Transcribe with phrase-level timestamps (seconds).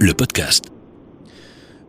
[0.00, 0.72] le podcast.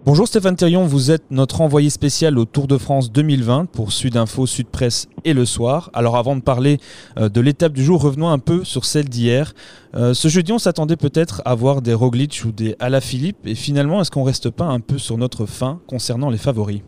[0.05, 4.17] Bonjour Stéphane Thérion, vous êtes notre envoyé spécial au Tour de France 2020 pour Sud
[4.17, 5.89] Info, Sud Presse et Le Soir.
[5.93, 6.79] Alors avant de parler
[7.17, 9.53] euh, de l'étape du jour, revenons un peu sur celle d'hier.
[9.95, 14.01] Euh, ce jeudi, on s'attendait peut-être à voir des Roglic ou des Alaphilippe et finalement,
[14.01, 16.81] est-ce qu'on reste pas un peu sur notre fin concernant les favoris?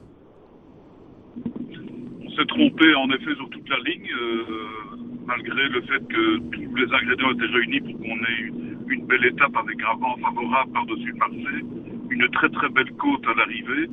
[1.45, 6.76] On s'est trompé en effet sur toute la ligne, euh, malgré le fait que tous
[6.76, 8.52] les ingrédients étaient réunis pour qu'on ait
[8.88, 11.66] une belle étape avec un vent favorable par-dessus le marché,
[12.09, 13.90] une très très belle côte à l'arrivée.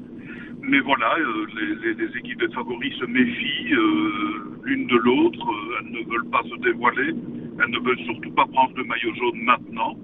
[0.62, 1.46] Mais voilà, euh,
[1.84, 6.42] les, équipes des favoris se méfient euh, l'une de l'autre, euh, elles ne veulent pas
[6.44, 9.96] se dévoiler, elles ne veulent surtout pas prendre le maillot jaune maintenant.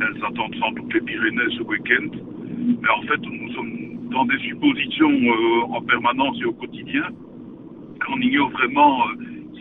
[0.00, 2.08] Elles attendent sans doute les Pyrénées ce week-end.
[2.82, 5.18] Mais en fait, nous sommes dans des suppositions
[5.70, 7.04] en permanence et au quotidien.
[8.08, 9.06] On ignore vraiment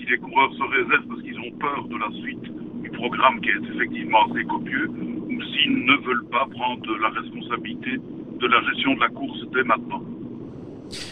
[0.06, 2.56] si les coureurs se réservent parce qu'ils ont peur de la suite
[2.96, 7.98] programme qui est effectivement assez copieux, ou s'ils ne veulent pas prendre la responsabilité
[8.40, 10.02] de la gestion de la course dès maintenant.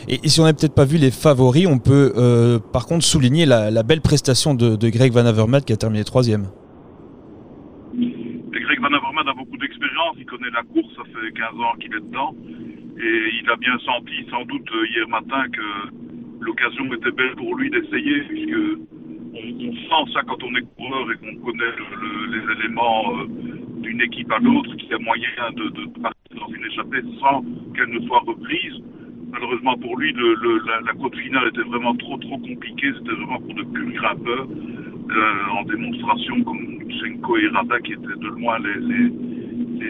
[0.07, 3.45] Et, si on n'a peut-être pas vu les favoris, on peut euh, par contre souligner
[3.45, 6.47] la, belle prestation de, Greg Van Avermaet qui a terminé troisième.
[7.95, 11.93] Greg Van Avermaet a beaucoup d'expérience, il connaît la course, ça fait 15 ans qu'il
[11.93, 12.35] est dedans,
[12.97, 15.89] et il a bien senti sans doute hier matin que
[16.43, 18.57] l'occasion était belle pour lui d'essayer, puisque
[19.33, 21.73] on, sent ça quand on est coureur et qu'on connaît
[22.29, 23.25] les éléments euh,
[23.81, 27.43] d'une équipe à l'autre, qu'il y a moyen de, partir dans une échappée sans
[27.75, 28.81] qu'elle ne soit reprise.
[29.31, 32.91] Malheureusement pour lui, la, côte finale était vraiment trop trop compliquée.
[32.99, 38.19] C'était vraiment pour de purs grimpeurs euh, en démonstration comme Lutsenko et Rada qui étaient
[38.19, 39.09] de loin les,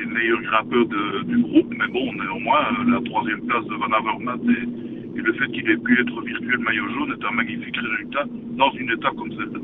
[0.08, 0.86] meilleurs grimpeurs
[1.26, 1.74] du groupe.
[1.78, 5.78] Mais bon, néanmoins, la troisième place de Van Avermaet est et le fait qu'il ait
[5.78, 8.26] pu être virtuel maillot jaune est un magnifique résultat
[8.58, 9.60] dans une étape comme celle-là.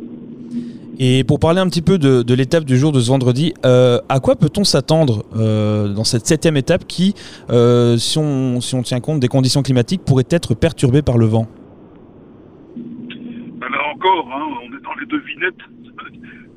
[1.02, 4.20] Et pour parler un petit peu de, l'étape du jour de ce vendredi, euh, à
[4.20, 7.14] quoi peut-on s'attendre euh, dans cette septième étape qui,
[7.50, 11.26] euh, si, on, si on tient compte des conditions climatiques, pourrait être perturbée par le
[11.26, 11.48] vent?
[12.76, 15.64] Ben Là encore, hein, on est dans les devinettes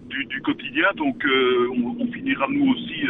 [0.28, 1.24] du, quotidien, donc
[1.76, 3.00] on, on, finira nous aussi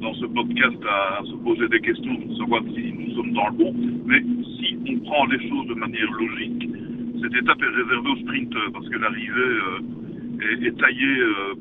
[0.00, 3.54] dans ce podcast à, se poser des questions pour savoir si nous sommes dans le
[3.54, 3.74] bon.
[4.06, 4.22] Mais
[4.56, 6.68] si on prend les choses de manière logique,
[7.20, 11.54] cette étape est réservée aux sprinteurs parce que l'arrivée euh, est, taillée euh,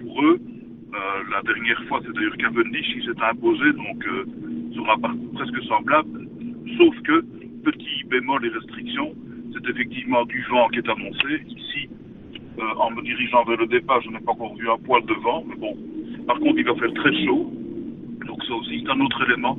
[0.00, 0.38] pour, eux.
[0.38, 0.98] Euh,
[1.30, 4.04] la dernière fois, c'est d'ailleurs Cavendish qui s'est imposé, donc
[4.72, 6.28] sur un parcours presque semblable.
[6.76, 7.24] Sauf que,
[7.64, 9.14] petit bémol et restriction,
[9.52, 11.42] c'est effectivement du vent qui est annoncé.
[11.48, 11.88] Ici,
[12.78, 15.44] en me dirigeant vers le départ, je n'ai pas encore vu un poil de vent,
[15.48, 15.76] mais bon,
[16.26, 17.52] par contre, il va faire très chaud.
[18.26, 19.58] Donc ça aussi, c'est un autre élément.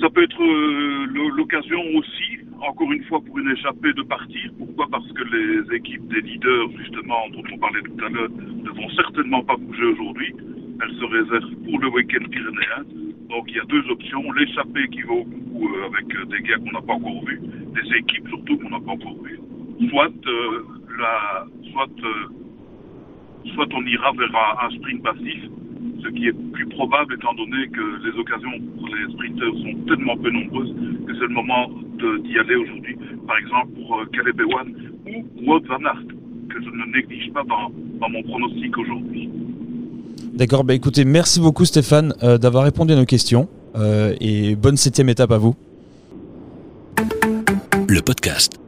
[0.00, 4.50] Ça peut être euh, l'occasion aussi, encore une fois, pour une échappée de partir.
[4.58, 4.86] Pourquoi?
[4.90, 8.90] Parce que les équipes des leaders, justement, dont on parlait tout à l'heure, ne vont
[8.90, 10.34] certainement pas bouger aujourd'hui.
[10.82, 12.84] Elles se réservent pour le week-end pyrénéen.
[13.30, 14.32] Donc il y a deux options.
[14.32, 17.40] L'échappée qui va au bout euh, avec euh, des gars qu'on n'a pas encore vus,
[17.40, 19.40] des équipes surtout qu'on n'a pas encore vues.
[19.88, 20.12] Soit,
[20.98, 21.88] la, soit,
[23.54, 24.30] soit on ira vers
[24.62, 25.40] un sprint passif
[26.06, 30.16] ce qui est plus probable étant donné que les occasions pour les sprinteurs sont tellement
[30.16, 30.74] peu nombreuses
[31.06, 31.68] que c'est le moment
[32.24, 32.96] d'y aller aujourd'hui.
[33.26, 34.72] Par exemple pour euh, Caleb Ewan
[35.06, 36.02] ou Wout Van Aert,
[36.48, 39.28] que je ne néglige pas dans, mon pronostic aujourd'hui.
[40.34, 44.76] D'accord, bah écoutez, merci beaucoup Stéphane euh, d'avoir répondu à nos questions euh, et bonne
[44.76, 45.54] septième étape à vous.
[47.88, 48.65] Le podcast.